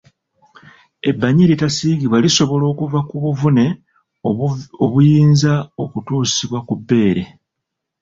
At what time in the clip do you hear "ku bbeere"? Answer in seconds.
6.67-7.23